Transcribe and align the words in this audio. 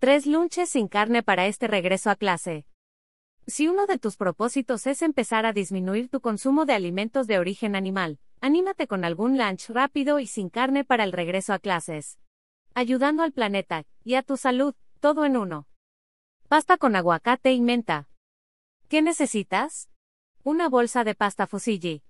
Tres 0.00 0.24
lunches 0.24 0.70
sin 0.70 0.88
carne 0.88 1.22
para 1.22 1.46
este 1.46 1.68
regreso 1.68 2.08
a 2.08 2.16
clase. 2.16 2.64
Si 3.46 3.68
uno 3.68 3.84
de 3.84 3.98
tus 3.98 4.16
propósitos 4.16 4.86
es 4.86 5.02
empezar 5.02 5.44
a 5.44 5.52
disminuir 5.52 6.08
tu 6.08 6.22
consumo 6.22 6.64
de 6.64 6.72
alimentos 6.72 7.26
de 7.26 7.38
origen 7.38 7.76
animal, 7.76 8.18
anímate 8.40 8.86
con 8.86 9.04
algún 9.04 9.36
lunch 9.36 9.68
rápido 9.68 10.18
y 10.18 10.26
sin 10.26 10.48
carne 10.48 10.84
para 10.84 11.04
el 11.04 11.12
regreso 11.12 11.52
a 11.52 11.58
clases. 11.58 12.18
Ayudando 12.72 13.22
al 13.22 13.32
planeta 13.32 13.84
y 14.02 14.14
a 14.14 14.22
tu 14.22 14.38
salud, 14.38 14.74
todo 15.00 15.26
en 15.26 15.36
uno. 15.36 15.68
Pasta 16.48 16.78
con 16.78 16.96
aguacate 16.96 17.52
y 17.52 17.60
menta. 17.60 18.08
¿Qué 18.88 19.02
necesitas? 19.02 19.90
Una 20.42 20.70
bolsa 20.70 21.04
de 21.04 21.14
pasta 21.14 21.46
fusilli. 21.46 22.02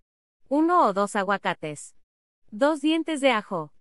Uno 0.49 0.87
o 0.87 0.93
dos 0.93 1.17
aguacates. 1.17 1.97
Dos 2.53 2.83
dientes 2.83 3.21
de 3.21 3.33
ajo. 3.33 3.73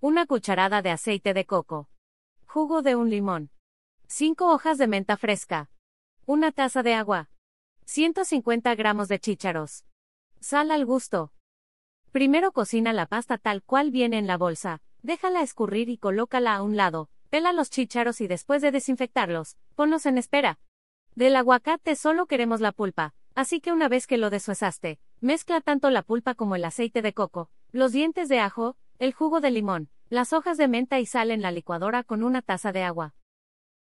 Una 0.00 0.26
cucharada 0.26 0.82
de 0.82 0.90
aceite 0.90 1.32
de 1.32 1.46
coco. 1.46 1.91
Jugo 2.52 2.82
de 2.82 2.96
un 2.96 3.08
limón. 3.08 3.48
5 4.08 4.52
hojas 4.52 4.76
de 4.76 4.86
menta 4.86 5.16
fresca. 5.16 5.70
Una 6.26 6.52
taza 6.52 6.82
de 6.82 6.92
agua. 6.92 7.30
150 7.86 8.74
gramos 8.74 9.08
de 9.08 9.18
chícharos. 9.18 9.86
Sal 10.38 10.70
al 10.70 10.84
gusto. 10.84 11.32
Primero 12.10 12.52
cocina 12.52 12.92
la 12.92 13.06
pasta 13.06 13.38
tal 13.38 13.62
cual 13.62 13.90
viene 13.90 14.18
en 14.18 14.26
la 14.26 14.36
bolsa, 14.36 14.82
déjala 15.00 15.40
escurrir 15.40 15.88
y 15.88 15.96
colócala 15.96 16.54
a 16.54 16.62
un 16.62 16.76
lado, 16.76 17.08
pela 17.30 17.54
los 17.54 17.70
chícharos 17.70 18.20
y 18.20 18.26
después 18.26 18.60
de 18.60 18.70
desinfectarlos, 18.70 19.56
ponlos 19.74 20.04
en 20.04 20.18
espera. 20.18 20.58
Del 21.14 21.36
aguacate 21.36 21.96
solo 21.96 22.26
queremos 22.26 22.60
la 22.60 22.72
pulpa, 22.72 23.14
así 23.34 23.62
que 23.62 23.72
una 23.72 23.88
vez 23.88 24.06
que 24.06 24.18
lo 24.18 24.28
deshuesaste, 24.28 25.00
mezcla 25.22 25.62
tanto 25.62 25.88
la 25.88 26.02
pulpa 26.02 26.34
como 26.34 26.54
el 26.54 26.66
aceite 26.66 27.00
de 27.00 27.14
coco, 27.14 27.48
los 27.70 27.92
dientes 27.92 28.28
de 28.28 28.40
ajo, 28.40 28.76
el 28.98 29.14
jugo 29.14 29.40
de 29.40 29.52
limón, 29.52 29.88
las 30.12 30.34
hojas 30.34 30.58
de 30.58 30.68
menta 30.68 31.00
y 31.00 31.06
sal 31.06 31.30
en 31.30 31.40
la 31.40 31.50
licuadora 31.50 32.04
con 32.04 32.22
una 32.22 32.42
taza 32.42 32.70
de 32.70 32.82
agua. 32.82 33.14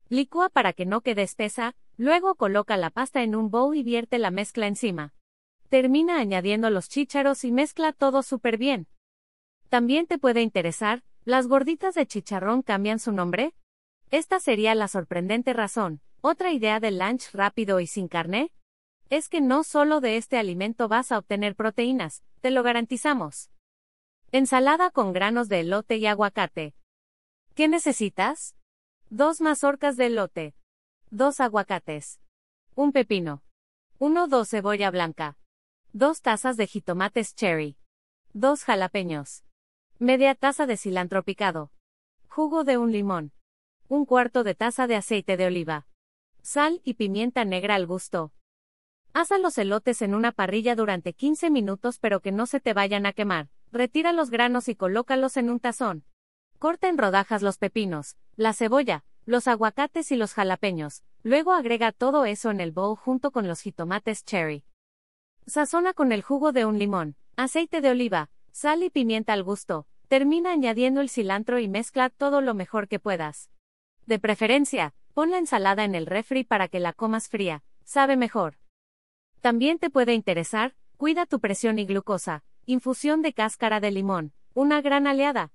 Licúa 0.08 0.48
para 0.48 0.72
que 0.72 0.84
no 0.84 1.00
quede 1.00 1.22
espesa, 1.22 1.76
luego 1.96 2.34
coloca 2.34 2.76
la 2.76 2.90
pasta 2.90 3.22
en 3.22 3.36
un 3.36 3.48
bowl 3.48 3.76
y 3.76 3.84
vierte 3.84 4.18
la 4.18 4.32
mezcla 4.32 4.66
encima. 4.66 5.14
Termina 5.68 6.18
añadiendo 6.18 6.68
los 6.68 6.88
chícharos 6.88 7.44
y 7.44 7.52
mezcla 7.52 7.92
todo 7.92 8.24
súper 8.24 8.58
bien. 8.58 8.88
También 9.68 10.08
te 10.08 10.18
puede 10.18 10.42
interesar, 10.42 11.04
¿las 11.24 11.46
gorditas 11.46 11.94
de 11.94 12.08
chicharrón 12.08 12.62
cambian 12.62 12.98
su 12.98 13.12
nombre? 13.12 13.54
Esta 14.10 14.40
sería 14.40 14.74
la 14.74 14.88
sorprendente 14.88 15.52
razón. 15.52 16.00
Otra 16.22 16.50
idea 16.50 16.80
del 16.80 16.98
lunch 16.98 17.30
rápido 17.34 17.78
y 17.78 17.86
sin 17.86 18.08
carne? 18.08 18.50
Es 19.10 19.28
que 19.28 19.40
no 19.40 19.62
solo 19.62 20.00
de 20.00 20.16
este 20.16 20.38
alimento 20.38 20.88
vas 20.88 21.12
a 21.12 21.18
obtener 21.18 21.54
proteínas, 21.54 22.24
te 22.40 22.50
lo 22.50 22.64
garantizamos. 22.64 23.48
Ensalada 24.38 24.90
con 24.90 25.14
granos 25.14 25.48
de 25.48 25.60
elote 25.60 25.96
y 25.96 26.04
aguacate. 26.04 26.74
¿Qué 27.54 27.68
necesitas? 27.68 28.54
Dos 29.08 29.40
mazorcas 29.40 29.96
de 29.96 30.08
elote. 30.08 30.54
Dos 31.10 31.40
aguacates. 31.40 32.20
Un 32.74 32.92
pepino. 32.92 33.42
Uno 33.98 34.28
dos 34.28 34.50
cebolla 34.50 34.90
blanca. 34.90 35.38
Dos 35.94 36.20
tazas 36.20 36.58
de 36.58 36.66
jitomates 36.66 37.34
cherry. 37.34 37.78
Dos 38.34 38.64
jalapeños. 38.64 39.42
Media 39.98 40.34
taza 40.34 40.66
de 40.66 40.76
cilantro 40.76 41.22
picado. 41.22 41.72
Jugo 42.28 42.62
de 42.64 42.76
un 42.76 42.92
limón. 42.92 43.32
Un 43.88 44.04
cuarto 44.04 44.44
de 44.44 44.54
taza 44.54 44.86
de 44.86 44.96
aceite 44.96 45.38
de 45.38 45.46
oliva. 45.46 45.86
Sal 46.42 46.82
y 46.84 46.92
pimienta 46.92 47.46
negra 47.46 47.74
al 47.74 47.86
gusto. 47.86 48.34
Asa 49.14 49.38
los 49.38 49.56
elotes 49.56 50.02
en 50.02 50.14
una 50.14 50.30
parrilla 50.30 50.76
durante 50.76 51.14
15 51.14 51.48
minutos 51.48 51.98
pero 51.98 52.20
que 52.20 52.32
no 52.32 52.44
se 52.44 52.60
te 52.60 52.74
vayan 52.74 53.06
a 53.06 53.14
quemar. 53.14 53.48
Retira 53.76 54.14
los 54.14 54.30
granos 54.30 54.70
y 54.70 54.74
colócalos 54.74 55.36
en 55.36 55.50
un 55.50 55.60
tazón. 55.60 56.02
Corta 56.58 56.88
en 56.88 56.96
rodajas 56.96 57.42
los 57.42 57.58
pepinos, 57.58 58.16
la 58.34 58.54
cebolla, 58.54 59.04
los 59.26 59.48
aguacates 59.48 60.10
y 60.12 60.16
los 60.16 60.32
jalapeños. 60.32 61.02
Luego 61.22 61.52
agrega 61.52 61.92
todo 61.92 62.24
eso 62.24 62.50
en 62.50 62.62
el 62.62 62.72
bowl 62.72 62.96
junto 62.96 63.32
con 63.32 63.46
los 63.46 63.60
jitomates 63.60 64.24
cherry. 64.24 64.64
Sazona 65.46 65.92
con 65.92 66.12
el 66.12 66.22
jugo 66.22 66.52
de 66.52 66.64
un 66.64 66.78
limón, 66.78 67.16
aceite 67.36 67.82
de 67.82 67.90
oliva, 67.90 68.30
sal 68.50 68.82
y 68.82 68.88
pimienta 68.88 69.34
al 69.34 69.42
gusto. 69.42 69.86
Termina 70.08 70.52
añadiendo 70.52 71.02
el 71.02 71.10
cilantro 71.10 71.58
y 71.58 71.68
mezcla 71.68 72.08
todo 72.08 72.40
lo 72.40 72.54
mejor 72.54 72.88
que 72.88 72.98
puedas. 72.98 73.50
De 74.06 74.18
preferencia, 74.18 74.94
pon 75.12 75.30
la 75.30 75.36
ensalada 75.36 75.84
en 75.84 75.94
el 75.94 76.06
refri 76.06 76.44
para 76.44 76.68
que 76.68 76.80
la 76.80 76.94
comas 76.94 77.28
fría, 77.28 77.62
sabe 77.84 78.16
mejor. 78.16 78.56
También 79.42 79.78
te 79.78 79.90
puede 79.90 80.14
interesar, 80.14 80.74
cuida 80.96 81.26
tu 81.26 81.40
presión 81.40 81.78
y 81.78 81.84
glucosa, 81.84 82.42
infusión 82.66 83.22
de 83.22 83.32
cáscara 83.32 83.78
de 83.78 83.92
limón, 83.92 84.32
una 84.52 84.80
gran 84.82 85.06
aliada. 85.06 85.52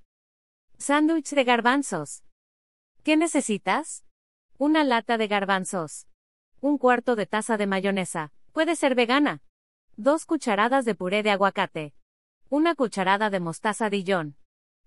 Sándwich 0.78 1.32
de 1.32 1.44
garbanzos. 1.44 2.24
¿Qué 3.04 3.18
necesitas? 3.18 4.06
Una 4.58 4.86
lata 4.86 5.18
de 5.18 5.28
garbanzos. 5.28 6.08
Un 6.62 6.78
cuarto 6.78 7.18
de 7.18 7.26
taza 7.26 7.58
de 7.58 7.68
mayonesa, 7.68 8.32
puede 8.54 8.78
ser 8.78 8.96
vegana. 8.96 9.42
Dos 9.98 10.26
cucharadas 10.26 10.86
de 10.86 10.96
puré 10.96 11.22
de 11.22 11.32
aguacate. 11.32 11.94
Una 12.50 12.76
cucharada 12.76 13.30
de 13.30 13.42
mostaza 13.42 13.90
Dijon. 13.90 14.38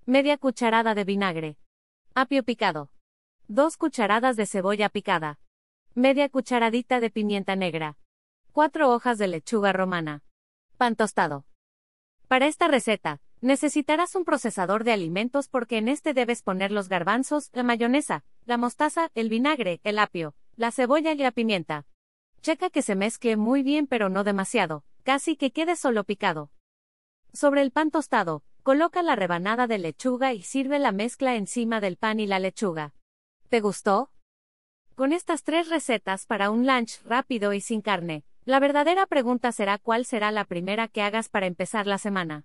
Media 0.06 0.38
cucharada 0.38 0.94
de 0.94 1.04
vinagre. 1.04 1.58
Apio 2.14 2.42
picado. 2.42 2.90
Dos 3.48 3.76
cucharadas 3.76 4.36
de 4.36 4.46
cebolla 4.46 4.88
picada. 4.88 5.38
Media 5.94 6.30
cucharadita 6.30 7.00
de 7.00 7.10
pimienta 7.10 7.54
negra. 7.54 7.98
Cuatro 8.52 8.90
hojas 8.90 9.18
de 9.18 9.28
lechuga 9.28 9.74
romana. 9.74 10.22
Pan 10.78 10.96
tostado. 10.96 11.44
Para 12.28 12.46
esta 12.46 12.68
receta, 12.68 13.20
necesitarás 13.40 14.14
un 14.14 14.24
procesador 14.24 14.84
de 14.84 14.92
alimentos 14.92 15.48
porque 15.48 15.76
en 15.76 15.88
este 15.88 16.14
debes 16.14 16.42
poner 16.42 16.72
los 16.72 16.88
garbanzos, 16.88 17.50
la 17.52 17.62
mayonesa, 17.62 18.24
la 18.46 18.56
mostaza, 18.56 19.10
el 19.14 19.28
vinagre, 19.28 19.80
el 19.84 19.98
apio, 19.98 20.34
la 20.56 20.70
cebolla 20.70 21.12
y 21.12 21.18
la 21.18 21.32
pimienta. 21.32 21.86
Checa 22.40 22.70
que 22.70 22.82
se 22.82 22.94
mezcle 22.94 23.36
muy 23.36 23.62
bien 23.62 23.86
pero 23.86 24.08
no 24.08 24.24
demasiado, 24.24 24.84
casi 25.02 25.36
que 25.36 25.50
quede 25.50 25.76
solo 25.76 26.04
picado. 26.04 26.50
Sobre 27.32 27.62
el 27.62 27.70
pan 27.70 27.90
tostado, 27.90 28.42
coloca 28.62 29.02
la 29.02 29.16
rebanada 29.16 29.66
de 29.66 29.78
lechuga 29.78 30.32
y 30.32 30.42
sirve 30.42 30.78
la 30.78 30.92
mezcla 30.92 31.36
encima 31.36 31.80
del 31.80 31.96
pan 31.96 32.20
y 32.20 32.26
la 32.26 32.38
lechuga. 32.38 32.94
¿Te 33.50 33.60
gustó? 33.60 34.10
Con 34.94 35.12
estas 35.12 35.42
tres 35.42 35.68
recetas 35.68 36.24
para 36.26 36.50
un 36.50 36.66
lunch 36.66 37.02
rápido 37.02 37.52
y 37.52 37.60
sin 37.60 37.82
carne, 37.82 38.24
la 38.44 38.60
verdadera 38.60 39.06
pregunta 39.06 39.52
será 39.52 39.78
cuál 39.78 40.04
será 40.04 40.30
la 40.30 40.44
primera 40.44 40.88
que 40.88 41.02
hagas 41.02 41.28
para 41.28 41.46
empezar 41.46 41.86
la 41.86 41.98
semana. 41.98 42.44